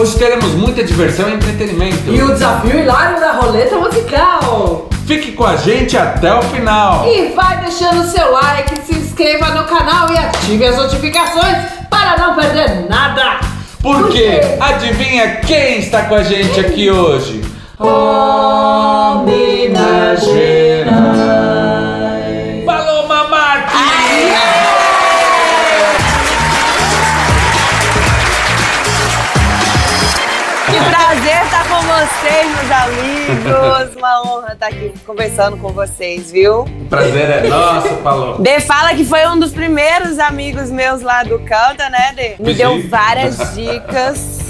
Hoje 0.00 0.16
teremos 0.16 0.54
muita 0.54 0.82
diversão 0.82 1.28
e 1.28 1.34
entretenimento. 1.34 2.10
E 2.10 2.22
o 2.22 2.32
desafio 2.32 2.78
hilário 2.78 3.20
da 3.20 3.32
roleta 3.32 3.76
musical. 3.76 4.88
Fique 5.06 5.32
com 5.32 5.44
a 5.44 5.56
gente 5.56 5.94
até 5.94 6.32
o 6.32 6.40
final. 6.40 7.06
E 7.06 7.34
vai 7.34 7.60
deixando 7.60 8.10
seu 8.10 8.32
like, 8.32 8.80
se 8.86 8.94
inscreva 8.94 9.50
no 9.50 9.64
canal 9.64 10.10
e 10.10 10.16
ative 10.16 10.64
as 10.64 10.76
notificações 10.78 11.66
para 11.90 12.16
não 12.16 12.34
perder 12.34 12.88
nada. 12.88 13.40
Porque 13.82 14.40
adivinha 14.58 15.36
quem 15.46 15.80
está 15.80 16.04
com 16.04 16.14
a 16.14 16.22
gente 16.22 16.58
aqui 16.58 16.90
hoje? 16.90 17.42
Oh, 17.78 19.22
amigos. 33.30 33.96
Uma 33.96 34.22
honra 34.22 34.52
estar 34.52 34.66
aqui 34.66 34.92
conversando 35.06 35.56
com 35.56 35.68
vocês, 35.68 36.30
viu? 36.30 36.62
O 36.62 36.84
prazer 36.88 37.30
é 37.30 37.48
nosso, 37.48 37.94
Paloma. 37.96 38.42
Dê 38.42 38.60
fala 38.60 38.94
que 38.94 39.04
foi 39.04 39.26
um 39.28 39.38
dos 39.38 39.52
primeiros 39.52 40.18
amigos 40.18 40.70
meus 40.70 41.02
lá 41.02 41.22
do 41.22 41.38
Canta, 41.40 41.88
né, 41.90 42.12
Dê? 42.14 42.34
Me 42.38 42.54
deu 42.54 42.88
várias 42.88 43.54
dicas. 43.54 44.40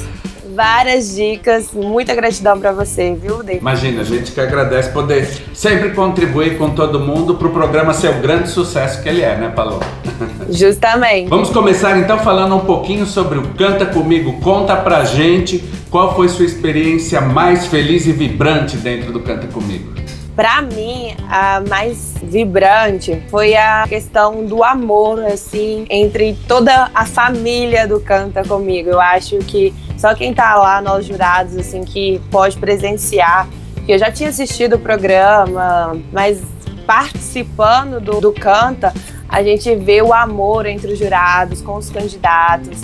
Várias 0.53 1.15
dicas, 1.15 1.73
muita 1.73 2.13
gratidão 2.13 2.59
pra 2.59 2.73
você, 2.73 3.15
viu, 3.15 3.41
Dê? 3.41 3.59
Imagina, 3.59 4.03
a 4.03 4.05
gente 4.05 4.33
que 4.33 4.41
agradece 4.41 4.91
poder 4.91 5.25
sempre 5.55 5.91
contribuir 5.91 6.59
com 6.59 6.71
todo 6.71 6.99
mundo 6.99 7.37
pro 7.37 7.51
programa 7.51 7.95
ser 7.95 8.09
o 8.09 8.15
grande 8.15 8.51
sucesso 8.51 9.01
que 9.01 9.09
ele 9.09 9.23
é, 9.23 9.37
né, 9.37 9.53
Paloma? 9.55 9.85
Justamente. 10.51 11.29
Vamos 11.29 11.51
começar 11.51 11.99
então 11.99 12.19
falando 12.19 12.57
um 12.57 12.61
pouquinho 12.61 13.07
sobre 13.07 13.39
o 13.39 13.49
Canta 13.55 13.87
Comigo. 13.87 14.41
Conta 14.41 14.77
pra 14.77 15.05
gente 15.05 15.63
qual 15.91 16.15
foi 16.15 16.29
sua 16.29 16.45
experiência 16.45 17.21
mais 17.21 17.67
feliz 17.67 18.07
e 18.07 18.13
vibrante 18.13 18.77
dentro 18.77 19.13
do 19.13 19.21
Canta 19.21 19.47
Comigo. 19.47 20.01
Pra 20.37 20.63
mim, 20.63 21.15
a 21.29 21.61
mais 21.69 22.15
vibrante 22.23 23.23
foi 23.29 23.57
a 23.57 23.85
questão 23.89 24.45
do 24.45 24.63
amor, 24.65 25.23
assim, 25.25 25.85
entre 25.91 26.35
toda 26.49 26.91
a 26.95 27.05
família 27.05 27.87
do 27.87 28.01
Canta 28.01 28.43
Comigo. 28.43 28.89
Eu 28.89 29.01
acho 29.01 29.39
que 29.39 29.75
só 29.99 30.15
quem 30.15 30.33
tá 30.33 30.55
lá, 30.55 30.81
nós 30.81 31.05
jurados, 31.05 31.57
assim, 31.57 31.85
que 31.85 32.21
pode 32.31 32.57
presenciar. 32.57 33.49
Porque 33.75 33.93
eu 33.93 33.99
já 33.99 34.11
tinha 34.11 34.31
assistido 34.31 34.77
o 34.77 34.79
programa, 34.79 35.97
mas 36.13 36.41
participando 36.87 38.01
do, 38.01 38.21
do 38.21 38.33
Canta, 38.33 38.95
a 39.31 39.43
gente 39.43 39.75
vê 39.77 40.03
o 40.03 40.13
amor 40.13 40.67
entre 40.67 40.93
os 40.93 40.99
jurados, 40.99 41.63
com 41.63 41.77
os 41.77 41.89
candidatos. 41.89 42.81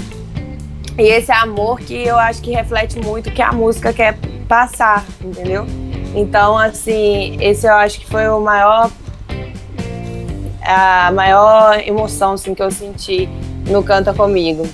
E 0.96 1.02
esse 1.02 1.32
amor 1.32 1.80
que 1.80 2.06
eu 2.06 2.16
acho 2.16 2.40
que 2.40 2.52
reflete 2.52 2.98
muito 3.00 3.28
o 3.28 3.32
que 3.32 3.42
a 3.42 3.52
música 3.52 3.92
quer 3.92 4.16
passar, 4.48 5.04
entendeu? 5.20 5.66
Então, 6.14 6.56
assim, 6.56 7.36
esse 7.40 7.66
eu 7.66 7.74
acho 7.74 7.98
que 7.98 8.06
foi 8.06 8.28
o 8.28 8.40
maior 8.40 8.90
a 10.62 11.12
maior 11.12 11.78
emoção 11.86 12.32
assim, 12.32 12.52
que 12.52 12.62
eu 12.62 12.70
senti 12.70 13.28
no 13.68 13.82
Canta 13.82 14.12
Comigo. 14.12 14.66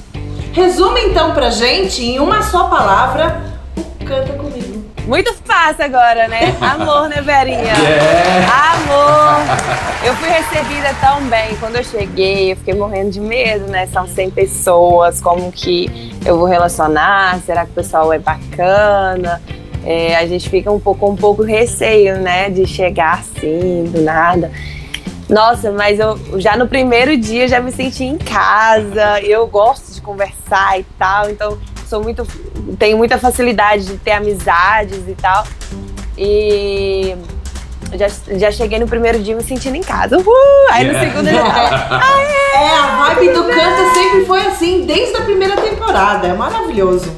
Resume 0.52 1.00
então 1.02 1.34
pra 1.34 1.50
gente, 1.50 2.02
em 2.02 2.18
uma 2.18 2.42
só 2.42 2.68
palavra, 2.68 3.42
o 3.76 4.04
Canta 4.04 4.32
Comigo. 4.34 4.71
Muito 5.06 5.34
fácil 5.44 5.84
agora, 5.84 6.28
né? 6.28 6.56
Amor, 6.60 7.08
né, 7.08 7.20
Verinha? 7.20 7.58
Yeah. 7.58 8.72
Amor! 8.72 9.40
Eu 10.04 10.14
fui 10.14 10.28
recebida 10.28 10.94
tão 11.00 11.22
bem. 11.22 11.56
Quando 11.58 11.76
eu 11.76 11.84
cheguei, 11.84 12.52
eu 12.52 12.56
fiquei 12.56 12.74
morrendo 12.74 13.10
de 13.10 13.20
medo, 13.20 13.66
né? 13.66 13.86
São 13.86 14.06
100 14.06 14.30
pessoas, 14.30 15.20
como 15.20 15.50
que 15.50 16.16
eu 16.24 16.38
vou 16.38 16.46
relacionar? 16.46 17.40
Será 17.44 17.64
que 17.64 17.72
o 17.72 17.74
pessoal 17.74 18.12
é 18.12 18.18
bacana? 18.18 19.42
É, 19.84 20.16
a 20.16 20.26
gente 20.26 20.48
fica 20.48 20.70
um 20.70 20.78
pouco, 20.78 21.10
um 21.10 21.16
pouco 21.16 21.42
receio, 21.42 22.18
né? 22.18 22.48
De 22.48 22.64
chegar 22.64 23.18
assim, 23.18 23.90
do 23.92 24.02
nada. 24.02 24.52
Nossa, 25.28 25.72
mas 25.72 25.98
eu 25.98 26.18
já 26.38 26.56
no 26.56 26.68
primeiro 26.68 27.16
dia 27.16 27.48
já 27.48 27.58
me 27.58 27.72
senti 27.72 28.04
em 28.04 28.18
casa. 28.18 29.20
Eu 29.20 29.48
gosto 29.48 29.92
de 29.92 30.00
conversar 30.00 30.78
e 30.78 30.84
tal, 30.96 31.28
então 31.28 31.58
sou 31.92 32.02
muito 32.02 32.26
tenho 32.78 32.96
muita 32.96 33.18
facilidade 33.18 33.84
de 33.84 33.98
ter 33.98 34.12
amizades 34.12 35.06
e 35.06 35.14
tal. 35.14 35.44
E 36.16 37.14
já, 37.92 38.06
já 38.38 38.50
cheguei 38.50 38.78
no 38.78 38.88
primeiro 38.88 39.18
dia 39.22 39.36
me 39.36 39.42
sentindo 39.42 39.76
em 39.76 39.82
casa. 39.82 40.16
Uhul! 40.16 40.34
Aí 40.70 40.86
no 40.86 40.92
Yeah. 40.92 41.10
segundo 41.10 41.28
eu 41.28 41.34
já 41.34 41.44
tava. 41.88 42.22
É, 42.54 42.76
a 42.76 43.14
vibe 43.14 43.32
do 43.34 43.44
Canta 43.44 43.94
sempre 43.94 44.24
foi 44.24 44.46
assim, 44.46 44.86
desde 44.86 45.16
a 45.16 45.22
primeira 45.22 45.56
temporada. 45.56 46.28
É 46.28 46.32
maravilhoso. 46.32 47.14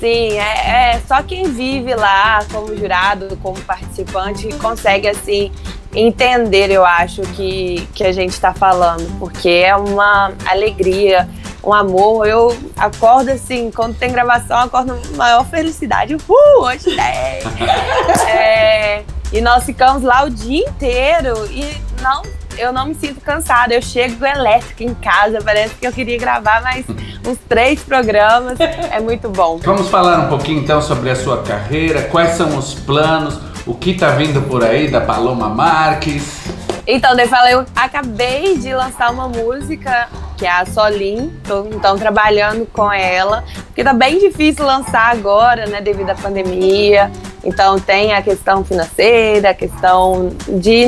Sim, 0.00 0.38
é, 0.38 0.94
é 0.94 1.02
só 1.06 1.22
quem 1.22 1.44
vive 1.50 1.94
lá 1.94 2.44
como 2.52 2.74
jurado, 2.76 3.38
como 3.42 3.58
participante, 3.60 4.48
consegue 4.58 5.08
assim 5.08 5.50
entender, 5.94 6.70
eu 6.70 6.84
acho, 6.84 7.22
que, 7.22 7.88
que 7.94 8.04
a 8.04 8.12
gente 8.12 8.32
está 8.32 8.52
falando, 8.52 9.18
porque 9.18 9.48
é 9.48 9.74
uma 9.76 10.32
alegria, 10.44 11.28
um 11.64 11.72
amor. 11.72 12.26
Eu 12.26 12.56
acordo 12.76 13.30
assim, 13.30 13.70
quando 13.70 13.96
tem 13.96 14.12
gravação, 14.12 14.56
eu 14.58 14.64
acordo 14.64 14.94
com 14.94 15.16
maior 15.16 15.44
felicidade. 15.46 16.14
Uhul, 16.14 16.64
hoje 16.64 16.84
tem! 16.84 17.64
É, 18.34 19.02
e 19.32 19.40
nós 19.40 19.64
ficamos 19.64 20.02
lá 20.02 20.24
o 20.24 20.30
dia 20.30 20.68
inteiro 20.68 21.46
e 21.50 21.76
não, 22.00 22.22
eu 22.58 22.72
não 22.72 22.86
me 22.86 22.94
sinto 22.94 23.20
cansada. 23.20 23.74
Eu 23.74 23.82
chego 23.82 24.24
elétrica 24.24 24.84
em 24.84 24.94
casa, 24.94 25.38
parece 25.42 25.74
que 25.74 25.86
eu 25.86 25.92
queria 25.92 26.18
gravar 26.18 26.62
mais 26.62 26.84
uns 27.26 27.38
três 27.48 27.80
programas. 27.80 28.58
É 28.60 29.00
muito 29.00 29.28
bom. 29.28 29.58
Vamos 29.58 29.88
falar 29.88 30.20
um 30.20 30.28
pouquinho 30.28 30.60
então 30.60 30.80
sobre 30.80 31.10
a 31.10 31.16
sua 31.16 31.42
carreira, 31.42 32.02
quais 32.02 32.30
são 32.30 32.56
os 32.56 32.74
planos, 32.74 33.38
o 33.66 33.74
que 33.74 33.94
tá 33.94 34.10
vindo 34.10 34.42
por 34.42 34.62
aí 34.62 34.88
da 34.88 35.00
Paloma 35.00 35.48
Marques. 35.48 36.44
Então, 36.86 37.16
daí 37.16 37.26
falei, 37.26 37.54
eu 37.54 37.64
acabei 37.74 38.58
de 38.58 38.74
lançar 38.74 39.10
uma 39.10 39.26
música, 39.26 40.06
que 40.36 40.46
é 40.46 40.50
a 40.50 40.66
Solim, 40.66 41.32
tô 41.46 41.66
então 41.66 41.96
trabalhando 41.98 42.66
com 42.66 42.92
ela, 42.92 43.44
porque 43.66 43.84
tá 43.84 43.92
bem 43.92 44.18
difícil 44.18 44.64
lançar 44.64 45.10
agora, 45.10 45.66
né, 45.66 45.80
devido 45.80 46.10
à 46.10 46.14
pandemia. 46.14 47.10
Então 47.42 47.78
tem 47.78 48.14
a 48.14 48.22
questão 48.22 48.64
financeira, 48.64 49.50
a 49.50 49.54
questão 49.54 50.30
de, 50.48 50.86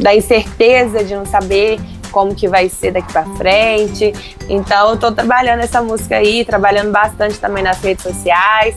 da 0.00 0.14
incerteza 0.14 1.04
de 1.04 1.14
não 1.14 1.26
saber 1.26 1.78
como 2.10 2.34
que 2.34 2.48
vai 2.48 2.68
ser 2.68 2.92
daqui 2.92 3.12
para 3.12 3.24
frente. 3.36 4.12
Então 4.48 4.90
eu 4.90 4.96
tô 4.96 5.12
trabalhando 5.12 5.60
essa 5.60 5.82
música 5.82 6.16
aí, 6.16 6.44
trabalhando 6.44 6.90
bastante 6.90 7.38
também 7.38 7.62
nas 7.62 7.80
redes 7.80 8.02
sociais 8.02 8.74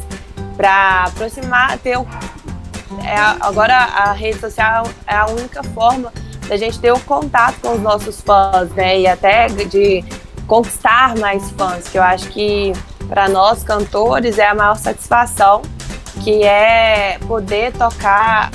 para 0.57 1.05
aproximar, 1.05 1.77
ter 1.79 1.97
é, 3.03 3.17
agora 3.41 3.75
a 3.75 4.11
rede 4.13 4.39
social 4.39 4.87
é 5.07 5.15
a 5.15 5.25
única 5.27 5.63
forma 5.63 6.11
da 6.47 6.57
gente 6.57 6.79
ter 6.79 6.91
o 6.91 6.99
contato 6.99 7.55
com 7.61 7.73
os 7.73 7.81
nossos 7.81 8.21
fãs, 8.21 8.69
né? 8.71 8.99
E 8.99 9.07
até 9.07 9.47
de 9.47 10.03
conquistar 10.47 11.17
mais 11.17 11.49
fãs, 11.51 11.87
que 11.87 11.97
eu 11.97 12.03
acho 12.03 12.27
que 12.29 12.73
para 13.07 13.27
nós 13.29 13.63
cantores 13.63 14.37
é 14.37 14.47
a 14.47 14.55
maior 14.55 14.77
satisfação, 14.77 15.61
que 16.23 16.43
é 16.43 17.17
poder 17.27 17.73
tocar 17.73 18.51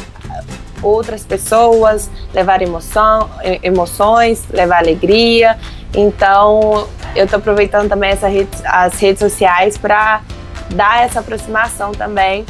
outras 0.83 1.25
pessoas, 1.25 2.11
levar 2.33 2.63
emoção, 2.63 3.29
emoções, 3.63 4.45
levar 4.51 4.79
alegria. 4.79 5.59
Então, 5.95 6.89
eu 7.15 7.25
estou 7.25 7.39
aproveitando 7.39 7.89
também 7.89 8.11
essa 8.11 8.29
rede- 8.29 8.63
as 8.65 8.95
redes 8.99 9.19
sociais 9.21 9.77
para 9.77 10.23
dar 10.71 11.03
essa 11.03 11.21
aproximação 11.21 11.93
também 11.93 12.47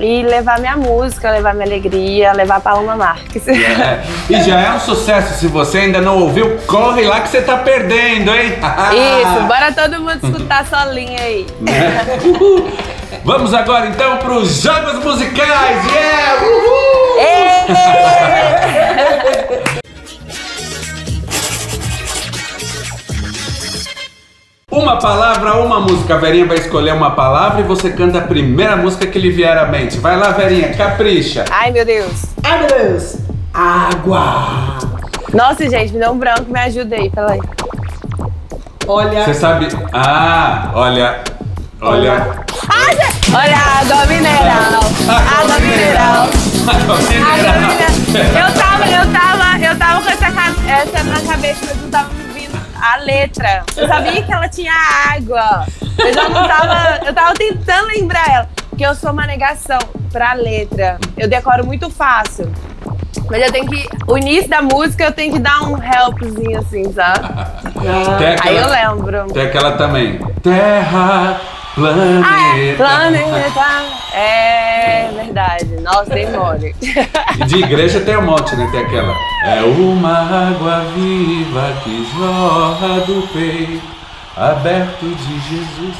e 0.00 0.22
levar 0.22 0.58
minha 0.58 0.76
música, 0.76 1.30
levar 1.30 1.54
minha 1.54 1.66
alegria, 1.66 2.32
levar 2.32 2.56
a 2.56 2.60
Paloma 2.60 2.96
Marques. 2.96 3.46
É, 3.46 4.02
e 4.30 4.42
já 4.42 4.58
é 4.58 4.72
um 4.72 4.80
sucesso, 4.80 5.38
se 5.38 5.46
você 5.46 5.78
ainda 5.78 6.00
não 6.00 6.18
ouviu, 6.22 6.58
corre 6.66 7.02
lá 7.02 7.20
que 7.20 7.28
você 7.28 7.42
tá 7.42 7.58
perdendo, 7.58 8.34
hein? 8.34 8.54
Isso, 8.58 9.46
bora 9.46 9.72
todo 9.72 10.00
mundo 10.00 10.18
escutar 10.22 10.66
solinha 10.66 11.20
aí. 11.20 11.46
Né? 11.60 12.06
Vamos 13.24 13.52
agora 13.52 13.86
então 13.88 14.16
para 14.16 14.32
os 14.32 14.62
jogos 14.62 15.04
musicais. 15.04 15.84
Yeah! 15.92 16.42
Uhul! 16.42 16.80
Uma 24.70 24.98
palavra, 24.98 25.56
uma 25.56 25.80
música. 25.80 26.14
A 26.14 26.18
Verinha 26.18 26.46
vai 26.46 26.56
escolher 26.56 26.94
uma 26.94 27.10
palavra 27.10 27.60
e 27.60 27.64
você 27.64 27.90
canta 27.90 28.18
a 28.18 28.22
primeira 28.22 28.76
música 28.76 29.04
que 29.04 29.18
lhe 29.18 29.30
vier 29.30 29.58
à 29.58 29.66
mente. 29.66 29.98
Vai 29.98 30.16
lá, 30.16 30.30
Verinha, 30.30 30.72
capricha. 30.74 31.44
Ai, 31.50 31.72
meu 31.72 31.84
Deus. 31.84 32.26
Ai, 32.44 32.58
meu 32.60 32.68
Deus. 32.68 33.16
Água. 33.52 34.78
Nossa, 35.34 35.68
gente, 35.68 35.92
me 35.92 35.98
deu 35.98 36.12
um 36.12 36.18
branco, 36.18 36.44
me 36.50 36.60
ajuda 36.60 36.94
aí, 36.94 37.10
peraí. 37.10 37.40
Olha. 38.86 39.24
Você 39.24 39.34
sabe. 39.34 39.68
Ah, 39.92 40.70
olha. 40.74 41.18
Olha. 41.80 42.14
Gente, 42.14 43.34
olha, 43.34 43.56
água 43.56 44.06
mineral, 44.06 44.80
água 45.40 45.58
mineral. 45.60 46.28
Água 46.70 46.96
mineral. 46.98 47.90
Eu 48.38 48.54
tava, 48.54 48.86
eu 48.86 49.12
tava, 49.12 49.64
eu 49.64 49.78
tava 49.78 50.02
com 50.02 50.10
essa, 50.10 50.26
essa 50.70 51.02
na 51.04 51.20
cabeça, 51.20 51.66
mas 51.66 51.82
não 51.82 51.90
tava 51.90 52.19
a 52.80 52.96
letra. 52.96 53.64
Eu 53.76 53.86
sabia 53.86 54.22
que 54.22 54.32
ela 54.32 54.48
tinha 54.48 54.72
água. 55.14 55.66
Eu 55.98 56.12
já 56.12 56.28
não 56.28 56.46
tava. 56.46 57.06
Eu 57.06 57.14
tava 57.14 57.34
tentando 57.34 57.88
lembrar 57.88 58.28
ela. 58.28 58.48
Porque 58.68 58.84
eu 58.84 58.94
sou 58.94 59.10
uma 59.12 59.26
negação 59.26 59.78
pra 60.12 60.32
letra. 60.32 60.98
Eu 61.16 61.28
decoro 61.28 61.66
muito 61.66 61.90
fácil. 61.90 62.50
Mas 63.30 63.42
eu 63.42 63.52
tenho 63.52 63.68
que. 63.68 63.88
O 64.06 64.18
início 64.18 64.48
da 64.48 64.62
música 64.62 65.04
eu 65.04 65.12
tenho 65.12 65.32
que 65.34 65.38
dar 65.38 65.62
um 65.62 65.76
helpzinho 65.82 66.58
assim, 66.58 66.92
sabe? 66.92 67.28
Aí 68.16 68.34
aquela, 68.34 68.60
eu 68.60 68.94
lembro. 68.94 69.32
tem 69.32 69.42
aquela 69.42 69.72
também. 69.72 70.18
Terra, 70.42 71.40
planeta. 71.74 72.26
Ah, 72.26 72.58
é, 72.58 72.74
planeta. 72.74 74.16
É. 74.16 74.69
Nossa, 75.92 76.14
mole. 76.38 76.74
E 76.80 77.44
de 77.44 77.56
igreja 77.56 78.00
tem 78.00 78.16
um 78.16 78.22
monte, 78.22 78.54
né? 78.54 78.68
Tem 78.70 78.80
aquela. 78.80 79.12
É 79.44 79.60
uma 79.62 80.18
água 80.18 80.84
viva 80.94 81.72
que 81.82 82.08
jorra 82.16 83.00
do 83.00 83.26
peito 83.32 84.00
aberto 84.36 85.04
de 85.04 85.40
Jesus. 85.48 85.96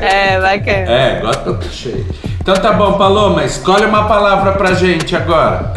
É, 0.00 0.40
bacana. 0.40 0.90
É, 0.90 1.20
gosto 1.20 1.52
do 1.52 1.70
cheio. 1.70 2.06
Então 2.40 2.54
tá 2.54 2.72
bom, 2.72 2.94
Paloma, 2.94 3.44
escolhe 3.44 3.84
uma 3.84 4.04
palavra 4.08 4.52
pra 4.52 4.72
gente 4.74 5.14
agora. 5.14 5.74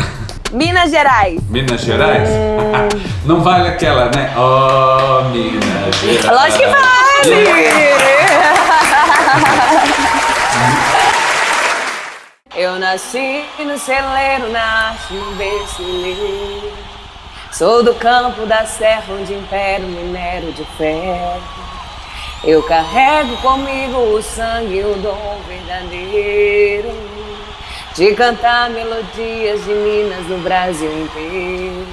Minas 0.51 0.91
Gerais. 0.91 1.41
Minas 1.49 1.81
Gerais? 1.81 2.29
Hum. 2.29 2.99
Não 3.25 3.41
vale 3.41 3.67
aquela, 3.67 4.05
né? 4.15 4.31
Oh, 4.37 5.23
Minas 5.29 5.95
Gerais. 5.95 6.25
Lógico 6.25 6.59
que 6.59 6.67
vale! 6.67 8.32
Eu 12.55 12.77
nasci 12.77 13.43
no 13.57 13.79
celeiro, 13.79 14.47
no 15.09 15.35
berço 15.35 15.81
Sou 17.51 17.81
do 17.81 17.95
campo 17.95 18.45
da 18.45 18.63
serra 18.63 19.05
onde 19.09 19.33
impera 19.33 19.83
o 19.83 19.87
minério 19.87 20.51
de 20.51 20.63
ferro. 20.77 21.41
Eu 22.43 22.61
carrego 22.61 23.35
comigo 23.37 23.97
o 23.97 24.21
sangue, 24.21 24.81
o 24.81 24.93
dom 25.01 25.41
verdadeiro 25.47 26.91
de 27.95 28.13
cantar 28.13 28.69
melodias 28.69 29.63
de 29.65 29.73
Minas 29.73 30.27
no 30.27 30.37
Brasil 30.39 30.91
inteiro. 30.91 31.87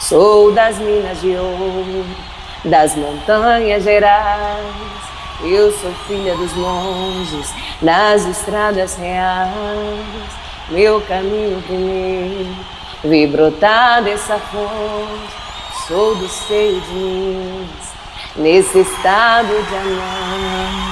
Sou 0.00 0.52
das 0.52 0.76
Minas 0.80 1.18
de 1.22 1.34
ouro, 1.34 2.04
das 2.62 2.94
montanhas 2.94 3.82
gerais. 3.82 5.13
Eu 5.46 5.70
sou 5.72 5.92
filha 6.06 6.34
dos 6.36 6.54
monges, 6.54 7.52
nas 7.82 8.24
estradas 8.26 8.96
reais. 8.96 9.52
Meu 10.70 11.02
caminho 11.02 11.62
primeiro, 11.66 12.56
vi 13.04 13.26
brotar 13.26 14.02
dessa 14.02 14.38
fonte. 14.38 15.34
Sou 15.86 16.14
do 16.14 16.26
seio 16.26 16.80
de 16.80 16.94
Minas, 16.94 17.92
nesse 18.36 18.78
estado 18.78 19.48
de 19.68 19.76
amar. 19.76 20.83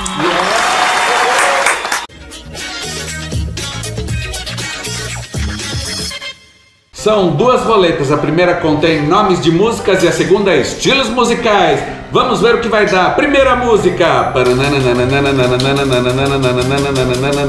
São 7.02 7.30
duas 7.30 7.64
roletas. 7.64 8.12
A 8.12 8.16
primeira 8.16 8.54
contém 8.54 9.02
nomes 9.02 9.40
de 9.42 9.50
músicas 9.50 10.04
e 10.04 10.06
a 10.06 10.12
segunda 10.12 10.54
estilos 10.54 11.08
musicais. 11.08 11.82
Vamos 12.12 12.40
ver 12.40 12.54
o 12.54 12.60
que 12.60 12.68
vai 12.68 12.86
dar. 12.86 13.16
Primeira 13.16 13.56
música. 13.56 14.32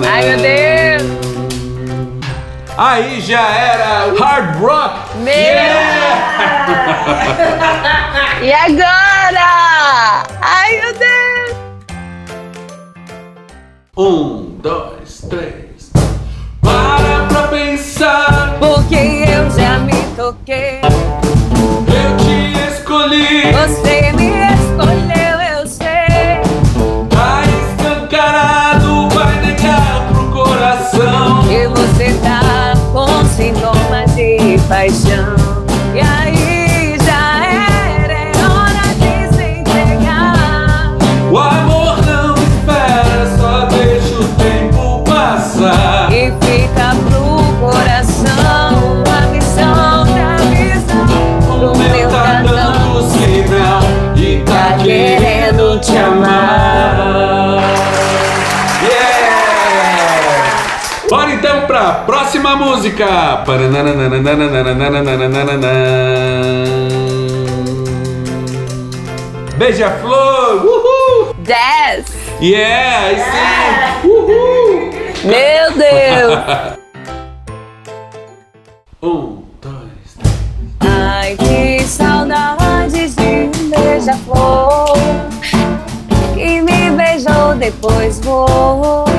Ai, 0.08 0.26
meu 0.26 0.38
Deus! 0.40 1.04
Aí 2.76 3.22
já 3.22 3.48
era 3.48 4.12
hard 4.20 4.60
rock. 4.60 5.18
Meu! 5.18 5.32
Yeah! 5.36 6.64
E 8.42 8.52
agora? 8.52 10.24
Ai, 10.42 10.82
meu 10.82 10.94
Deus! 10.96 11.54
Um, 13.96 14.58
dois, 14.60 15.22
três. 15.30 15.63
Já 20.24 20.83
próxima 62.06 62.56
música. 62.56 63.44
Beija-flor! 69.58 70.66
Uhul! 70.66 71.36
Dez! 71.40 72.06
Yeah! 72.42 74.02
Aí! 74.04 74.08
Uhul! 74.08 74.92
Meu 75.24 75.72
Deus! 75.78 76.84
Um, 79.02 79.44
dois, 79.62 80.18
três. 80.18 80.92
Ai, 80.92 81.36
que 81.36 81.84
saudade 81.84 83.10
de 83.10 83.50
beija-flor 83.70 84.98
Que 86.34 86.62
me 86.62 86.92
beijou, 86.92 87.56
depois 87.56 88.20
voou 88.20 89.13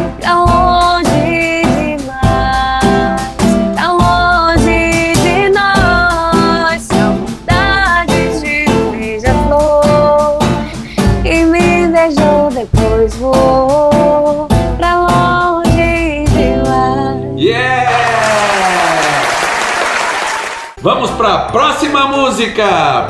música! 22.44 23.06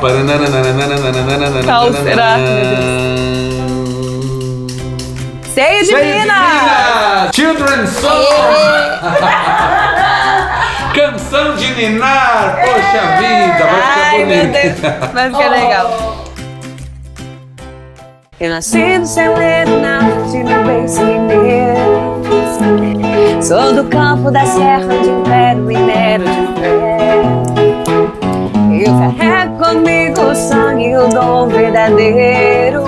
Qual 1.65 1.93
será, 1.93 2.37
de 5.55 5.87
de 5.87 5.95
Minas! 5.95 7.31
Children's 7.35 7.91
Song! 7.91 8.27
Canção 10.95 11.57
de 11.57 11.75
Ninar! 11.75 12.61
Poxa 12.65 13.01
vida, 13.19 13.65
vai 13.65 13.83
ficar 13.83 14.11
Ai, 14.11 14.25
meu 14.25 14.47
bonito. 14.47 14.53
Deus, 14.53 15.13
vai 15.13 15.31
ficar 15.31 15.49
legal. 15.51 16.25
Eu 18.41 18.51
nasci 18.51 18.99
no 18.99 19.07
celeiro, 19.07 19.81
no 20.43 20.65
berço 20.65 21.01
mineiro. 21.05 22.23
Sou 23.43 23.75
do 23.75 23.85
campo 23.85 24.31
da 24.31 24.45
serra 24.45 24.87
onde 24.87 25.09
impera 25.09 25.59
o 25.59 25.63
minério 25.63 26.25
de. 26.27 26.94
Carrego 28.85 29.57
comigo 29.57 30.21
o 30.21 30.35
sangue 30.35 30.95
o 30.95 31.09
dom 31.09 31.49
verdadeiro 31.49 32.85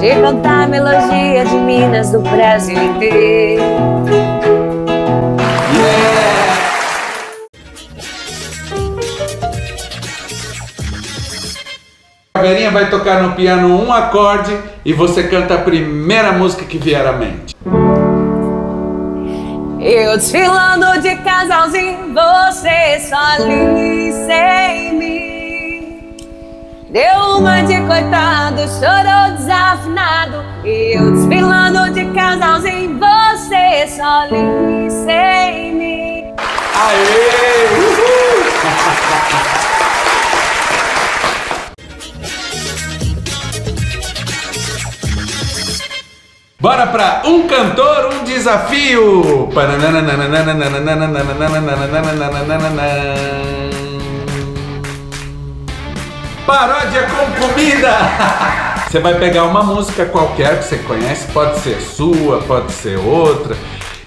de 0.00 0.20
cantar 0.20 0.68
melodia 0.68 1.44
de 1.44 1.54
Minas 1.54 2.10
do 2.10 2.20
Brasil 2.20 2.76
inteiro. 2.76 3.62
A 12.34 12.40
Verinha 12.40 12.72
vai 12.72 12.90
tocar 12.90 13.22
no 13.22 13.36
piano 13.36 13.80
um 13.80 13.92
acorde 13.92 14.58
e 14.84 14.92
você 14.92 15.22
canta 15.22 15.54
a 15.54 15.58
primeira 15.58 16.32
música 16.32 16.64
que 16.64 16.78
vier 16.78 17.06
à 17.06 17.12
mente. 17.12 17.54
Eu 19.86 20.16
desfilando 20.16 20.98
de 21.02 21.14
casalzinho, 21.16 22.14
você 22.14 22.98
só 23.00 23.16
ali 23.16 24.10
sem 24.26 24.94
mim. 24.94 26.16
Deu 26.88 27.36
uma 27.36 27.60
de 27.60 27.78
coitado, 27.82 28.62
chorou 28.80 29.36
desafinado. 29.36 30.42
Eu 30.64 31.10
desfilando 31.10 31.92
de 31.92 32.06
casalzinho, 32.14 32.98
você 32.98 33.86
só 33.88 34.22
ali 34.22 34.90
sem 34.90 35.74
mim. 35.74 36.34
Aê! 36.74 37.93
Bora 46.64 46.86
pra 46.86 47.20
um 47.26 47.46
cantor, 47.46 48.08
um 48.14 48.24
desafio. 48.24 49.50
Paródia 56.46 57.02
com 57.02 57.48
comida. 57.48 57.92
Você 58.88 58.98
vai 58.98 59.12
pegar 59.16 59.44
uma 59.44 59.62
música 59.62 60.06
qualquer 60.06 60.60
que 60.60 60.64
você 60.64 60.78
conhece, 60.78 61.30
pode 61.32 61.58
ser 61.58 61.78
sua, 61.82 62.38
pode 62.38 62.72
ser 62.72 62.98
outra, 62.98 63.54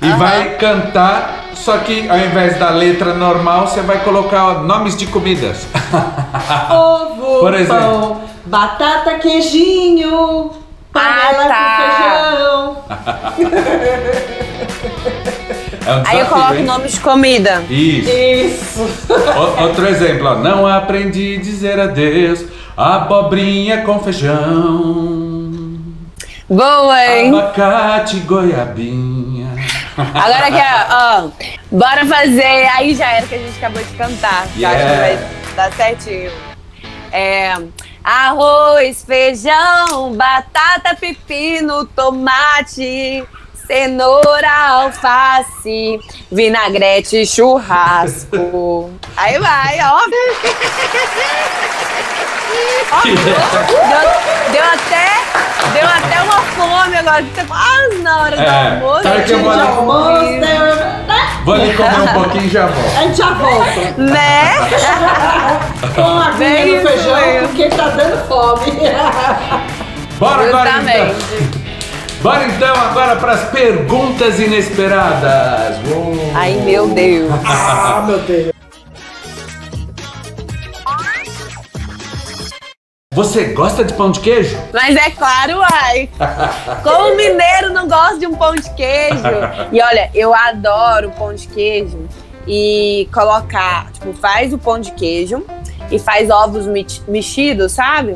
e 0.02 0.08
Aham. 0.08 0.18
vai 0.18 0.50
cantar. 0.56 1.50
Só 1.54 1.78
que 1.78 2.10
ao 2.10 2.18
invés 2.18 2.58
da 2.58 2.72
letra 2.72 3.14
normal, 3.14 3.68
você 3.68 3.82
vai 3.82 4.00
colocar 4.00 4.64
nomes 4.64 4.98
de 4.98 5.06
comidas. 5.06 5.68
Ovo, 6.74 7.40
Por 7.40 7.54
exemplo. 7.54 7.78
pão, 7.78 8.22
batata, 8.46 9.16
queijinho, 9.20 10.66
panela 11.00 11.46
Ah, 11.46 11.48
tá. 11.48 11.78
com 11.78 13.36
feijão. 13.44 13.68
É 15.86 15.92
um 15.96 16.04
Aí 16.06 16.20
eu 16.20 16.26
coloco 16.26 16.54
hein? 16.56 16.64
nomes 16.66 16.92
de 16.94 17.00
comida. 17.00 17.64
Isso. 17.70 18.10
Isso. 18.12 19.14
O- 19.14 19.64
Outro 19.64 19.88
exemplo, 19.88 20.28
ó. 20.28 20.36
Não 20.36 20.68
aprendi 20.68 21.38
a 21.40 21.42
dizer 21.42 21.80
adeus. 21.80 22.44
Abobrinha 22.76 23.82
com 23.84 24.00
feijão. 24.00 25.78
Boa, 26.50 27.06
hein? 27.06 27.30
Abacate, 27.38 28.18
goiabinha. 28.22 29.48
Agora 29.98 30.48
aqui, 30.48 30.58
ó, 30.58 31.26
ó, 31.26 31.30
bora 31.72 32.06
fazer. 32.06 32.68
Aí 32.76 32.94
já 32.96 33.12
era 33.14 33.26
que 33.26 33.36
a 33.36 33.38
gente 33.40 33.58
acabou 33.58 33.82
de 33.84 33.90
cantar. 33.96 34.46
eu 34.58 34.68
acho 34.68 34.78
que 34.78 34.84
Yeah. 34.84 34.98
vai 34.98 35.20
dar 35.56 35.72
certinho. 35.74 36.32
É. 37.12 37.54
Arroz, 38.10 39.04
feijão, 39.06 40.14
batata, 40.14 40.96
pepino, 40.98 41.84
tomate, 41.88 43.22
cenoura, 43.68 44.50
alface, 44.70 46.00
vinagrete, 46.32 47.26
churrasco. 47.26 48.90
Aí 49.18 49.38
vai, 49.38 49.78
ó. 49.82 50.00
Ó, 52.90 53.02
deu, 53.04 53.14
deu 54.52 54.64
até, 54.64 55.10
deu 55.74 55.86
até 55.90 56.22
uma 56.22 56.42
fome 56.56 56.96
agora, 56.96 57.26
tá 57.36 57.44
quase 57.46 57.98
na 58.02 58.22
hora 58.22 58.36
do 58.38 58.42
É, 58.42 58.70
almoço. 58.70 59.04
sabe 59.04 59.24
que 59.24 59.32
eu 59.34 59.40
vou 59.44 59.52
almoço, 59.52 60.32
né? 60.40 61.06
Vou 61.48 61.56
ali 61.56 61.74
comer 61.78 62.02
um 62.02 62.08
pouquinho 62.14 62.44
e 62.44 62.50
já 62.50 62.66
volto. 62.68 62.98
A 62.98 63.02
gente 63.04 63.18
já 63.18 63.34
volta 63.36 63.94
Né? 63.98 64.52
com 65.96 66.02
a 66.02 66.32
Bem 66.32 66.76
no 66.82 66.88
feijão, 66.90 67.16
mesmo. 67.16 67.48
porque 67.48 67.70
tá 67.70 67.88
dando 67.88 68.28
fome. 68.28 68.72
Bora 70.20 70.44
agora 70.50 70.70
então. 70.82 71.16
Bora 72.22 72.46
então 72.48 72.76
agora 72.76 73.16
para 73.16 73.32
as 73.32 73.50
perguntas 73.50 74.42
inesperadas. 74.42 75.78
Uou. 75.90 76.32
Ai, 76.36 76.52
meu 76.66 76.90
Deus. 76.90 77.32
ah, 77.48 78.04
meu 78.06 78.20
Deus. 78.20 78.52
Você 83.14 83.46
gosta 83.46 83.84
de 83.84 83.94
pão 83.94 84.12
de 84.12 84.20
queijo? 84.20 84.56
Mas 84.72 84.96
é 84.96 85.10
claro, 85.10 85.60
ai. 85.64 86.08
Como 86.84 87.16
mineiro 87.16 87.72
não 87.74 87.87
gosta 88.08 88.20
de 88.20 88.28
um 88.28 88.36
pão 88.36 88.56
de 88.56 88.74
queijo. 88.76 89.18
E 89.72 89.82
olha, 89.82 90.10
eu 90.14 90.34
adoro 90.34 91.12
pão 91.12 91.34
de 91.34 91.48
queijo. 91.48 92.08
E 92.48 93.10
colocar, 93.14 93.92
tipo, 93.92 94.14
faz 94.14 94.54
o 94.54 94.58
pão 94.58 94.80
de 94.80 94.92
queijo 94.92 95.46
e 95.92 96.00
faz 96.00 96.30
ovos 96.30 96.66
mexidos, 97.08 97.74
sabe? 97.74 98.16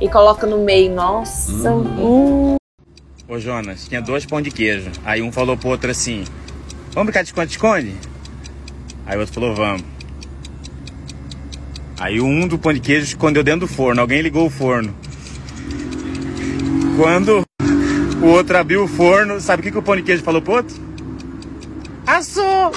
E 0.00 0.08
coloca 0.08 0.46
no 0.46 0.58
meio. 0.58 0.92
Nossa. 0.92 1.70
hum. 1.70 2.56
Ô 3.28 3.38
Jonas, 3.38 3.86
tinha 3.86 4.02
dois 4.02 4.26
pão 4.26 4.42
de 4.42 4.50
queijo. 4.50 4.90
Aí 5.04 5.22
um 5.22 5.30
falou 5.30 5.56
pro 5.56 5.68
outro 5.68 5.90
assim: 5.90 6.24
Vamos 6.90 7.06
brincar 7.06 7.22
de 7.22 7.28
esconde-esconde? 7.28 7.94
Aí 9.06 9.16
o 9.16 9.20
outro 9.20 9.34
falou: 9.34 9.54
Vamos. 9.54 9.84
Aí 12.00 12.20
um 12.20 12.48
do 12.48 12.58
pão 12.58 12.72
de 12.72 12.80
queijo 12.80 13.04
escondeu 13.04 13.44
dentro 13.44 13.60
do 13.60 13.68
forno. 13.68 14.00
Alguém 14.00 14.20
ligou 14.20 14.46
o 14.46 14.50
forno. 14.50 14.92
Quando 16.96 17.47
o 18.28 18.30
outro 18.30 18.58
abriu 18.58 18.84
o 18.84 18.88
forno, 18.88 19.40
sabe 19.40 19.60
o 19.60 19.64
que, 19.64 19.70
que 19.70 19.78
o 19.78 19.82
pão 19.82 19.96
de 19.96 20.02
queijo 20.02 20.22
falou 20.22 20.42
pro 20.42 20.56
outro? 20.56 20.76
Assou! 22.06 22.72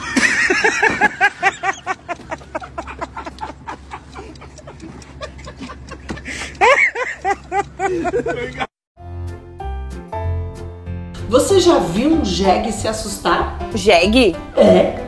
Você 11.28 11.60
já 11.60 11.80
viu 11.80 12.14
um 12.14 12.26
jegue 12.26 12.72
se 12.72 12.88
assustar? 12.88 13.58
Jegue? 13.74 14.36
É. 14.56 15.00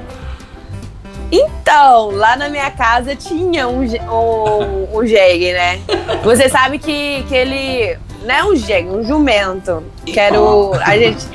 Então, 1.32 2.12
lá 2.12 2.36
na 2.36 2.50
minha 2.50 2.70
casa 2.72 3.16
tinha 3.16 3.68
um, 3.68 3.82
um, 3.82 4.98
um 4.98 5.06
jegue, 5.06 5.54
né? 5.54 5.82
Você 6.24 6.50
sabe 6.50 6.80
que, 6.80 7.24
que 7.24 7.36
ele. 7.36 7.98
Não 8.24 8.36
é 8.36 8.44
um 8.44 8.56
jegue, 8.56 8.90
um 8.90 9.04
jumento. 9.04 9.84
Que 10.06 10.20
era 10.20 10.40
o. 10.40 10.74
A 10.74 10.98
gente, 10.98 11.26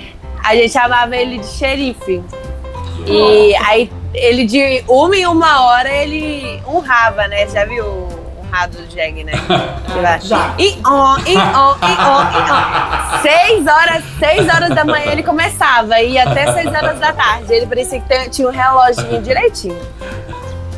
a 0.44 0.54
gente 0.54 0.72
chamava 0.72 1.16
ele 1.16 1.38
de 1.38 1.46
xerife. 1.46 2.22
E 3.06 3.54
aí, 3.66 3.90
ele 4.14 4.44
de 4.44 4.84
uma 4.86 5.16
em 5.16 5.26
uma 5.26 5.64
hora, 5.64 5.90
ele 5.90 6.60
honrava, 6.66 7.26
né? 7.28 7.48
Já 7.48 7.64
viu 7.64 7.84
o 7.84 8.18
honrado 8.40 8.78
do 8.78 8.90
jegue, 8.90 9.24
né? 9.24 9.32
Já. 10.22 10.54
E 10.58 10.78
on, 10.86 11.16
e 11.26 11.36
on, 11.36 11.76
e 11.82 11.96
on, 12.04 12.24
e 12.32 12.50
on. 12.50 13.22
Seis 13.22 13.66
horas, 13.66 14.04
seis 14.18 14.48
horas 14.48 14.74
da 14.74 14.84
manhã 14.84 15.12
ele 15.12 15.22
começava 15.22 16.00
e 16.00 16.18
até 16.18 16.52
seis 16.52 16.66
horas 16.66 16.98
da 16.98 17.12
tarde. 17.12 17.52
Ele 17.52 17.66
parecia 17.66 18.00
que 18.00 18.30
tinha 18.30 18.48
um 18.48 18.52
reloginho 18.52 19.22
direitinho. 19.22 19.78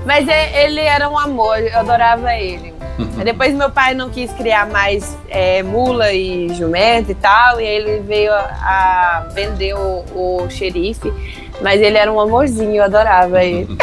Mas 0.05 0.27
ele 0.29 0.81
era 0.81 1.09
um 1.09 1.19
amor, 1.19 1.59
eu 1.59 1.79
adorava 1.79 2.35
ele. 2.35 2.80
Aí 3.19 3.25
Depois 3.25 3.55
meu 3.55 3.71
pai 3.71 3.95
não 3.95 4.11
quis 4.11 4.33
criar 4.33 4.69
mais 4.69 5.17
é, 5.29 5.63
mula 5.63 6.13
e 6.13 6.53
jumento 6.55 7.11
e 7.11 7.15
tal, 7.15 7.61
e 7.61 7.67
aí 7.67 7.77
ele 7.77 8.01
veio 8.01 8.33
a, 8.33 8.39
a 8.39 9.27
vender 9.33 9.75
o, 9.75 10.05
o 10.15 10.51
xerife. 10.51 11.13
Mas 11.61 11.81
ele 11.81 11.99
era 11.99 12.11
um 12.13 12.19
amorzinho, 12.19 12.77
eu 12.77 12.85
adorava 12.85 13.45
ele. 13.45 13.69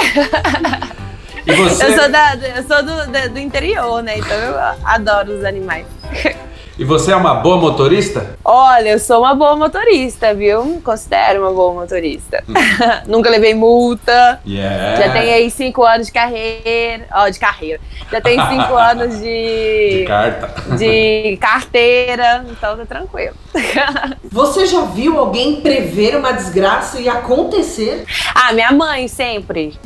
E 1.48 1.56
você, 1.56 1.86
Eu 1.86 1.98
sou, 1.98 2.10
da, 2.12 2.36
eu 2.36 2.64
sou 2.64 2.84
do, 2.84 3.30
do 3.34 3.40
interior, 3.40 4.04
né? 4.04 4.18
Então 4.18 4.38
eu 4.38 4.60
adoro 4.84 5.32
os 5.32 5.46
animais. 5.46 5.86
e 6.78 6.84
você 6.84 7.12
é 7.12 7.16
uma 7.16 7.36
boa 7.36 7.58
motorista? 7.58 8.36
Olha, 8.44 8.90
eu 8.90 9.00
sou 9.00 9.20
uma 9.20 9.34
boa 9.34 9.56
motorista, 9.56 10.34
viu? 10.34 10.64
Me 10.66 10.82
Considero 10.82 11.42
uma 11.42 11.52
boa 11.52 11.74
motorista. 11.74 12.44
Nunca 13.08 13.30
levei 13.30 13.54
multa. 13.54 14.40
Yeah. 14.46 14.96
Já 14.96 15.12
tem 15.14 15.34
aí 15.34 15.50
cinco 15.52 15.84
anos 15.84 16.08
de 16.08 16.14
carreira. 16.14 17.06
Ó, 17.14 17.28
de 17.30 17.40
carreira. 17.40 17.80
Já 18.12 18.22
tem 18.22 18.40
cinco 18.48 18.76
anos 18.78 19.20
De 19.20 19.98
de, 20.00 20.06
carta. 20.08 20.76
de 20.78 21.38
carteira. 21.42 22.46
Então 22.50 22.78
tá 22.78 22.86
tranquilo. 22.86 23.36
Você 24.32 24.66
já 24.66 24.82
viu 24.82 25.18
alguém 25.18 25.62
prever 25.62 26.16
uma 26.16 26.32
desgraça 26.32 27.00
e 27.00 27.10
acontecer? 27.10 28.06
Ah, 28.34 28.54
minha 28.54 28.72
mãe 28.72 29.08
sempre. 29.08 29.78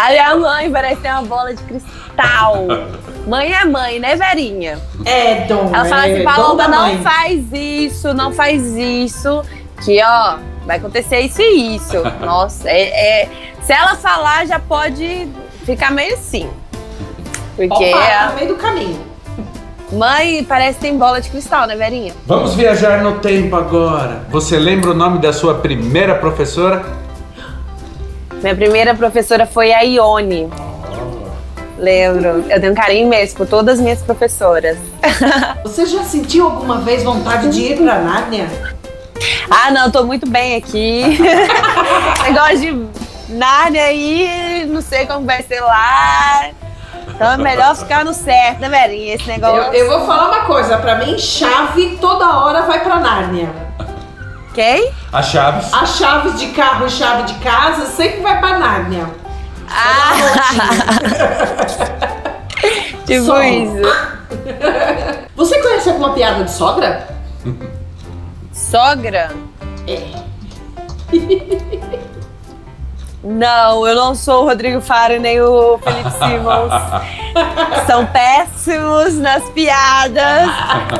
A 0.00 0.08
minha 0.10 0.34
mãe 0.36 0.70
parece 0.70 1.00
ter 1.02 1.10
uma 1.10 1.22
bola 1.22 1.52
de 1.54 1.62
cristal. 1.64 2.66
Mãe 3.26 3.52
é 3.52 3.64
mãe, 3.66 3.98
né, 4.00 4.16
Verinha? 4.16 4.78
É, 5.04 5.44
Dom. 5.46 5.70
Ela 5.74 5.84
fala 5.84 6.06
é, 6.08 6.14
assim, 6.14 6.24
Paloma, 6.24 6.68
não 6.68 6.86
mãe. 6.86 7.02
faz 7.02 7.52
isso, 7.52 8.14
não 8.14 8.32
faz 8.32 8.64
isso, 8.76 9.42
que 9.84 10.02
ó, 10.02 10.38
vai 10.66 10.78
acontecer 10.78 11.20
isso 11.20 11.42
e 11.42 11.76
isso. 11.76 12.02
Nossa, 12.24 12.70
é, 12.70 13.22
é- 13.24 13.28
se 13.60 13.74
ela 13.74 13.94
falar, 13.94 14.46
já 14.46 14.58
pode 14.58 15.28
ficar 15.66 15.90
meio 15.92 16.14
assim. 16.14 16.48
Porque 17.54 17.68
Pode 17.68 17.90
parar 17.90 18.22
a 18.22 18.30
no 18.30 18.36
meio 18.36 18.48
do 18.48 18.54
caminho. 18.56 19.04
mãe 19.92 20.42
parece 20.44 20.76
que 20.76 20.80
tem 20.86 20.96
bola 20.96 21.20
de 21.20 21.28
cristal, 21.28 21.66
né, 21.66 21.76
Verinha? 21.76 22.14
Vamos 22.26 22.54
viajar 22.54 23.02
no 23.02 23.18
tempo 23.18 23.54
agora. 23.54 24.22
Você 24.30 24.58
lembra 24.58 24.92
o 24.92 24.94
nome 24.94 25.18
da 25.18 25.30
sua 25.30 25.54
primeira 25.56 26.14
professora? 26.14 26.82
Minha 28.42 28.54
primeira 28.54 28.94
professora 28.94 29.46
foi 29.46 29.72
a 29.72 29.80
Ione. 29.82 30.50
Lembro. 31.76 32.44
Eu 32.48 32.60
tenho 32.60 32.72
um 32.72 32.74
carinho 32.74 33.06
imenso 33.06 33.36
por 33.36 33.46
todas 33.46 33.74
as 33.74 33.80
minhas 33.80 34.00
professoras. 34.00 34.78
Você 35.62 35.86
já 35.86 36.02
sentiu 36.02 36.46
alguma 36.46 36.78
vez 36.78 37.02
vontade 37.02 37.50
de 37.50 37.60
ir 37.60 37.76
pra 37.76 37.98
Nárnia? 37.98 38.48
Ah, 39.50 39.70
não, 39.70 39.90
tô 39.90 40.04
muito 40.04 40.28
bem 40.28 40.56
aqui. 40.56 41.18
Negócio 42.24 42.58
de 42.58 43.34
Nárnia 43.34 43.84
aí, 43.84 44.66
não 44.68 44.80
sei 44.80 45.06
como 45.06 45.26
vai 45.26 45.42
ser 45.42 45.60
lá. 45.60 46.50
Então 47.08 47.32
é 47.32 47.36
melhor 47.36 47.76
ficar 47.76 48.04
no 48.04 48.14
certo, 48.14 48.60
né, 48.60 48.68
Verinha? 48.70 49.14
Esse 49.14 49.26
negócio. 49.26 49.56
Eu, 49.56 49.72
eu 49.72 49.88
vou 49.90 50.06
falar 50.06 50.28
uma 50.28 50.44
coisa, 50.46 50.78
pra 50.78 50.96
mim, 50.96 51.18
chave 51.18 51.98
toda 52.00 52.38
hora 52.38 52.62
vai 52.62 52.80
pra 52.82 52.98
Nárnia. 52.98 53.69
Quem? 54.54 54.92
A 55.12 55.22
Chaves. 55.22 55.72
As 55.72 55.96
chaves 55.96 56.38
de 56.38 56.48
carro 56.48 56.86
e 56.86 56.90
chave 56.90 57.22
de 57.24 57.34
casa 57.34 57.86
sempre 57.86 58.20
vai 58.20 58.38
pra 58.40 58.58
Nárnia. 58.58 59.06
Ah, 59.68 60.12
tipo 63.06 63.24
Só. 63.26 63.40
isso. 63.42 64.10
Você 65.36 65.58
conhece 65.62 65.88
alguma 65.90 66.12
piada 66.12 66.42
de 66.44 66.50
sogra? 66.50 67.06
Sogra? 68.52 69.30
Não, 73.22 73.86
eu 73.86 73.94
não 73.94 74.14
sou 74.14 74.44
o 74.44 74.46
Rodrigo 74.48 74.80
Faro 74.80 75.20
nem 75.20 75.40
o 75.42 75.78
Felipe 75.78 76.10
Simons. 76.12 76.72
São 77.86 78.06
péssimos 78.06 79.14
nas 79.18 79.42
piadas. 79.50 80.48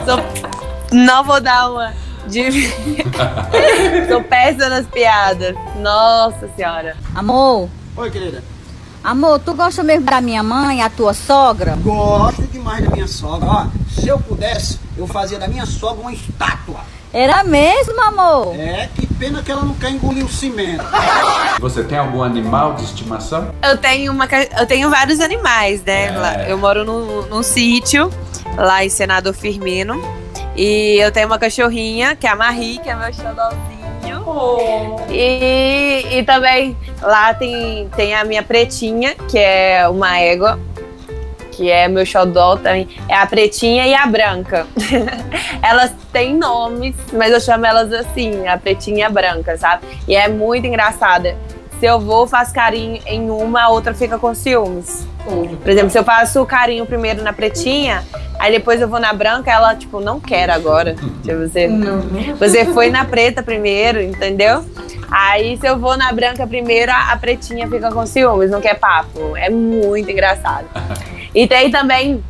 Sou- 0.04 0.20
Não 0.92 1.24
vou 1.24 1.40
dar 1.40 1.70
uma. 1.70 1.92
De... 2.30 2.50
Sou 4.08 4.22
péssima 4.22 4.68
nas 4.68 4.86
piadas. 4.86 5.54
Nossa 5.80 6.48
senhora. 6.56 6.96
Amor, 7.14 7.68
Oi, 7.96 8.10
querida. 8.10 8.42
amor, 9.02 9.38
tu 9.40 9.52
gosta 9.54 9.82
mesmo 9.82 10.06
da 10.06 10.20
minha 10.20 10.42
mãe, 10.42 10.82
a 10.82 10.88
tua 10.88 11.12
sogra? 11.12 11.76
Gosto 11.82 12.42
demais 12.42 12.84
da 12.84 12.90
minha 12.90 13.08
sogra. 13.08 13.48
Ó, 13.48 13.66
se 13.90 14.08
eu 14.08 14.18
pudesse, 14.18 14.78
eu 14.96 15.06
fazia 15.06 15.38
da 15.38 15.48
minha 15.48 15.66
sogra 15.66 16.00
uma 16.00 16.12
estátua. 16.12 16.80
Era 17.12 17.42
mesmo, 17.42 18.00
amor? 18.00 18.54
É, 18.54 18.88
que 18.94 19.04
pena 19.04 19.42
que 19.42 19.50
ela 19.50 19.64
não 19.64 19.74
quer 19.74 19.90
engolir 19.90 20.24
o 20.24 20.28
cimento. 20.28 20.84
Você 21.58 21.82
tem 21.82 21.98
algum 21.98 22.22
animal 22.22 22.74
de 22.74 22.84
estimação? 22.84 23.52
Eu 23.60 23.76
tenho 23.76 24.12
uma, 24.12 24.28
eu 24.58 24.66
tenho 24.66 24.88
vários 24.88 25.18
animais, 25.18 25.82
né? 25.82 26.46
É. 26.46 26.52
Eu 26.52 26.56
moro 26.56 26.84
num, 26.84 27.22
num 27.26 27.42
sítio 27.42 28.08
lá 28.56 28.84
em 28.84 28.88
Senador 28.88 29.34
Firmino. 29.34 30.00
E 30.62 30.98
eu 30.98 31.10
tenho 31.10 31.26
uma 31.26 31.38
cachorrinha, 31.38 32.14
que 32.14 32.26
é 32.26 32.30
a 32.30 32.36
Marie, 32.36 32.78
que 32.80 32.90
é 32.90 32.94
meu 32.94 33.10
xodózinho. 33.14 33.80
E, 35.08 36.18
e 36.18 36.22
também 36.22 36.76
lá 37.00 37.32
tem, 37.32 37.88
tem 37.96 38.14
a 38.14 38.24
minha 38.24 38.42
pretinha, 38.42 39.14
que 39.14 39.38
é 39.38 39.88
uma 39.88 40.18
égua, 40.18 40.60
que 41.50 41.70
é 41.70 41.88
meu 41.88 42.04
xodó 42.04 42.56
também. 42.56 42.86
É 43.08 43.14
a 43.14 43.24
pretinha 43.24 43.86
e 43.86 43.94
a 43.94 44.06
branca. 44.06 44.66
elas 45.64 45.94
têm 46.12 46.36
nomes, 46.36 46.94
mas 47.10 47.32
eu 47.32 47.40
chamo 47.40 47.64
elas 47.64 47.90
assim, 47.90 48.46
a 48.46 48.58
pretinha 48.58 48.98
e 48.98 49.02
a 49.02 49.08
branca, 49.08 49.56
sabe? 49.56 49.86
E 50.06 50.14
é 50.14 50.28
muito 50.28 50.66
engraçada. 50.66 51.38
Se 51.80 51.86
eu 51.86 51.98
vou, 51.98 52.26
faço 52.26 52.52
carinho 52.52 53.00
em 53.06 53.30
uma, 53.30 53.62
a 53.62 53.68
outra 53.70 53.94
fica 53.94 54.18
com 54.18 54.34
ciúmes. 54.34 55.08
Por 55.24 55.70
exemplo, 55.70 55.88
se 55.88 55.98
eu 55.98 56.04
faço 56.04 56.42
o 56.42 56.44
carinho 56.46 56.84
primeiro 56.84 57.22
na 57.22 57.32
pretinha, 57.32 58.04
aí 58.38 58.52
depois 58.52 58.82
eu 58.82 58.86
vou 58.86 59.00
na 59.00 59.14
branca, 59.14 59.50
ela, 59.50 59.74
tipo, 59.74 59.98
não 59.98 60.20
quer 60.20 60.50
agora. 60.50 60.94
Tipo, 61.22 61.38
você, 61.38 61.70
você 62.38 62.66
foi 62.66 62.90
na 62.90 63.06
preta 63.06 63.42
primeiro, 63.42 63.98
entendeu? 64.02 64.62
Aí 65.10 65.56
se 65.56 65.66
eu 65.66 65.78
vou 65.78 65.96
na 65.96 66.12
branca 66.12 66.46
primeiro, 66.46 66.92
a, 66.92 67.16
pretinha 67.16 67.66
fica 67.66 67.90
com 67.90 68.04
ciúmes, 68.04 68.50
não 68.50 68.60
quer 68.60 68.78
papo. 68.78 69.34
É 69.34 69.48
muito 69.48 70.10
engraçado. 70.10 70.66
E 71.32 71.46
tem 71.46 71.70
também, 71.70 72.24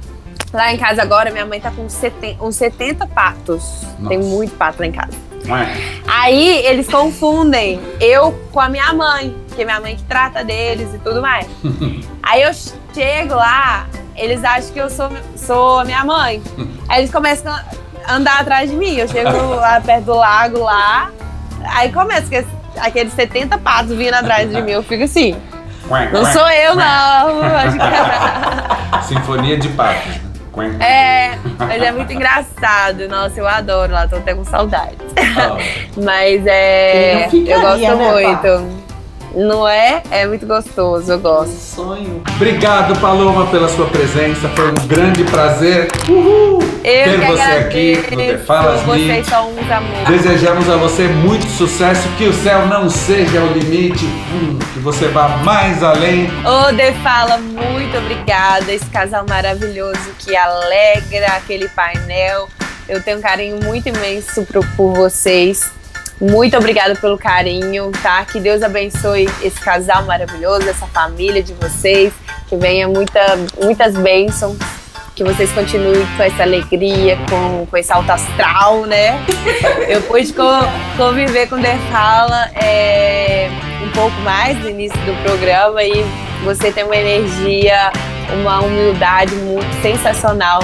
lá 0.53 0.75
em 0.75 0.77
casa 0.77 1.01
agora, 1.01 1.31
minha 1.31 1.47
mãe 1.47 1.59
tá 1.59 1.71
com 1.71 1.89
70, 1.89 2.45
uns 2.45 2.55
70 2.55 3.07
patos. 3.07 3.87
Tem 4.07 4.19
Nossa. 4.19 4.31
muito 4.31 4.55
pato 4.57 4.79
lá 4.79 4.87
em 4.87 4.93
casa. 4.93 5.30
Aí 6.07 6.65
eles 6.67 6.87
confundem 6.89 7.81
eu 8.01 8.33
com 8.53 8.61
a 8.61 8.69
minha 8.69 8.93
mãe, 8.93 9.35
que 9.55 9.63
é 9.63 9.65
minha 9.65 9.81
mãe 9.81 9.97
que 9.97 10.03
trata 10.05 10.45
deles 10.45 10.93
e 10.95 10.99
tudo 10.99 11.21
mais. 11.23 11.47
Aí 12.23 12.43
eu 12.43 12.51
chego 12.95 13.35
lá, 13.35 13.87
eles 14.17 14.45
acham 14.45 14.73
que 14.73 14.79
eu 14.79 14.91
sou, 14.91 15.11
sou 15.37 15.81
a 15.81 15.85
minha 15.85 16.05
mãe. 16.05 16.43
Aí 16.89 17.01
eles 17.01 17.11
começam 17.11 17.53
a 17.53 18.15
andar 18.15 18.41
atrás 18.41 18.71
de 18.71 18.77
mim. 18.77 18.97
Eu 18.97 19.09
chego 19.09 19.31
lá 19.55 19.81
perto 19.81 20.05
do 20.05 20.15
lago 20.15 20.61
lá, 20.61 21.11
aí 21.75 21.91
começa 21.91 22.29
que 22.29 22.45
aqueles 22.79 23.13
70 23.15 23.59
patos 23.59 23.97
vindo 23.97 24.15
atrás 24.15 24.49
de 24.51 24.61
mim. 24.63 24.71
Eu 24.71 24.83
fico 24.83 25.05
assim, 25.05 25.37
não 26.13 26.25
sou 26.33 26.49
eu 26.51 26.75
não. 26.77 27.41
Que- 27.73 29.09
Sinfonia 29.09 29.57
de 29.59 29.69
patos. 29.71 30.30
Né? 30.57 30.77
Ué. 30.79 30.87
É, 30.87 31.39
mas 31.59 31.83
é 31.83 31.93
muito 31.93 32.13
engraçado. 32.13 33.09
Nossa, 33.09 33.39
eu 33.39 33.47
adoro 33.47 33.93
lá, 33.93 34.09
tô 34.09 34.17
até 34.17 34.35
com 34.35 34.45
saudade. 34.45 34.97
Ah, 35.17 35.57
Mas 36.03 36.47
é. 36.47 37.29
Eu 37.33 37.61
gosto 37.61 37.81
né, 37.81 37.95
muito. 37.95 38.80
Não 39.35 39.67
é? 39.67 40.03
É 40.11 40.27
muito 40.27 40.47
gostoso, 40.47 41.11
eu 41.13 41.19
gosto. 41.19 41.53
Sonho. 41.53 42.23
Obrigado, 42.37 42.99
Paloma, 43.01 43.47
pela 43.47 43.69
sua 43.69 43.87
presença. 43.87 44.49
Foi 44.51 44.71
um 44.71 44.87
grande 44.87 45.25
prazer 45.25 45.89
Uhul! 46.09 46.61
Eu 46.83 47.05
ter 47.05 47.19
você 47.19 47.43
agradeço. 47.43 47.67
aqui 47.67 48.17
no 48.17 48.23
The 48.23 48.39
Falas. 48.39 48.81
Vocês 48.83 49.27
são 49.27 49.51
uns 49.53 49.71
amores. 49.71 50.09
Desejamos 50.09 50.69
a 50.69 50.77
você 50.77 51.03
muito 51.09 51.47
sucesso, 51.47 52.09
que 52.17 52.25
o 52.25 52.33
céu 52.33 52.67
não 52.67 52.89
seja 52.89 53.41
o 53.43 53.53
limite, 53.53 54.05
hum, 54.05 54.59
que 54.73 54.79
você 54.81 55.09
vá 55.09 55.29
mais 55.45 55.83
além. 55.83 56.31
Ô, 56.45 56.73
De 56.73 56.93
Fala, 57.03 57.37
muito 57.37 57.99
obrigada. 57.99 58.73
Esse 58.73 58.87
casal 58.87 59.25
maravilhoso 59.29 60.11
que 60.19 60.35
alegra 60.35 61.27
aquele 61.37 61.69
painel. 61.69 62.49
Eu 62.89 63.03
tenho 63.03 63.19
um 63.19 63.23
carinho 63.23 63.61
muito 63.63 63.89
imenso 63.89 64.47
por 64.77 64.95
vocês. 64.95 65.71
Muito 66.21 66.57
obrigada 66.57 66.95
pelo 66.97 67.17
carinho, 67.17 67.91
tá? 68.03 68.25
Que 68.27 68.39
Deus 68.41 68.63
abençoe 68.63 69.29
esse 69.43 69.59
casal 69.61 70.05
maravilhoso, 70.05 70.69
essa 70.69 70.87
família 70.87 71.43
de 71.43 71.55
vocês. 71.55 72.13
Que 72.47 72.57
venha 72.57 72.87
muita, 72.89 73.39
muitas 73.63 73.95
bênçãos. 73.95 74.57
Que 75.17 75.25
vocês 75.25 75.51
continuem 75.53 76.07
com 76.17 76.23
essa 76.23 76.43
alegria, 76.43 77.17
com, 77.29 77.67
com 77.67 77.77
esse 77.77 77.93
alto 77.93 78.11
astral, 78.11 78.87
né? 78.87 79.19
Eu 79.89 80.03
pude 80.03 80.33
co- 80.33 80.43
conviver 80.97 81.49
com 81.49 81.57
o 81.57 81.61
De 81.61 81.77
Fala 81.91 82.51
é, 82.55 83.49
um 83.85 83.91
pouco 83.91 84.17
mais 84.21 84.59
no 84.59 84.69
início 84.71 84.99
do 85.01 85.15
programa 85.23 85.83
e 85.83 86.05
você 86.45 86.71
tem 86.73 86.85
uma 86.85 86.97
energia, 86.97 87.93
uma 88.41 88.61
humildade 88.61 89.35
muito 89.35 89.83
sensacional. 89.83 90.61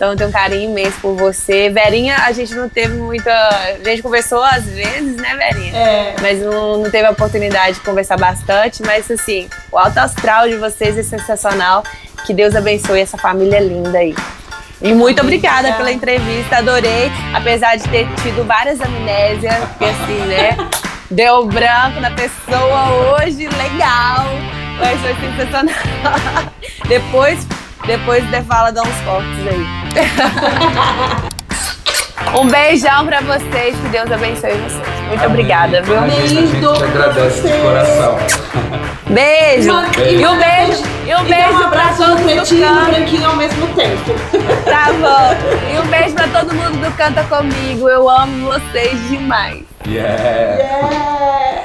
Então 0.00 0.12
eu 0.12 0.16
tenho 0.16 0.30
um 0.30 0.32
carinho 0.32 0.70
imenso 0.70 0.98
por 0.98 1.14
você. 1.14 1.68
Verinha, 1.68 2.16
a 2.24 2.32
gente 2.32 2.54
não 2.54 2.70
teve 2.70 2.94
muita. 2.94 3.30
A 3.30 3.84
gente 3.84 4.00
conversou 4.00 4.42
às 4.42 4.64
vezes, 4.64 5.14
né, 5.16 5.36
Verinha? 5.36 5.76
É. 5.76 6.16
Mas 6.22 6.40
não, 6.40 6.78
não 6.78 6.90
teve 6.90 7.06
a 7.06 7.10
oportunidade 7.10 7.74
de 7.74 7.80
conversar 7.80 8.16
bastante. 8.16 8.82
Mas 8.82 9.10
assim, 9.10 9.46
o 9.70 9.76
alto 9.76 9.98
astral 9.98 10.48
de 10.48 10.56
vocês 10.56 10.96
é 10.96 11.02
sensacional. 11.02 11.84
Que 12.24 12.32
Deus 12.32 12.56
abençoe 12.56 12.98
essa 12.98 13.18
família 13.18 13.60
linda 13.60 13.98
aí. 13.98 14.14
E 14.80 14.94
muito 14.94 15.20
obrigada 15.20 15.74
pela 15.74 15.92
entrevista, 15.92 16.56
adorei. 16.56 17.12
Apesar 17.34 17.76
de 17.76 17.86
ter 17.90 18.08
tido 18.22 18.42
várias 18.46 18.80
amnésias, 18.80 19.54
porque 19.68 19.84
assim, 19.84 20.18
né? 20.28 20.56
Deu 21.10 21.44
branco 21.44 22.00
na 22.00 22.12
pessoa 22.12 23.18
hoje, 23.18 23.46
legal. 23.48 24.24
Mas 24.78 24.98
foi 25.02 25.14
sensacional. 25.16 25.74
Depois, 26.88 27.46
depois 27.86 28.24
de 28.30 28.42
fala, 28.44 28.72
dá 28.72 28.82
uns 28.82 29.00
cortes 29.02 29.46
aí. 29.46 29.79
Um 32.38 32.46
beijão 32.46 33.06
pra 33.06 33.20
vocês, 33.22 33.74
que 33.76 33.88
Deus 33.88 34.10
abençoe 34.12 34.52
vocês. 34.52 35.00
Muito 35.08 35.26
obrigada, 35.26 35.82
viu? 35.82 35.98
A 35.98 36.08
gente, 36.08 36.22
a 36.22 36.26
gente 36.28 36.52
Beijo 36.52 36.74
te 36.74 36.84
agradece 36.84 37.48
de 37.48 37.58
coração. 37.58 38.18
Beijo! 39.08 39.72
E 39.98 40.26
um 40.26 40.38
beijo, 40.38 40.82
e 41.06 41.14
um 41.14 41.20
E 41.20 41.24
beijo 41.24 41.54
um 41.54 41.58
pra 41.58 41.66
abraço 41.66 42.04
do 42.04 42.22
pretinho 42.22 42.66
e 42.66 42.84
branquinho 42.90 43.28
ao 43.28 43.36
mesmo 43.36 43.66
tempo. 43.74 44.14
Tá 44.64 44.92
bom. 44.92 45.74
E 45.74 45.78
um 45.80 45.86
beijo 45.88 46.14
pra 46.14 46.28
todo 46.28 46.54
mundo 46.54 46.78
do 46.80 46.96
Canta 46.96 47.24
Comigo. 47.24 47.88
Eu 47.88 48.08
amo 48.08 48.52
vocês 48.52 49.08
demais. 49.08 49.64
Yeah. 49.84 50.22
Yeah. 50.22 51.60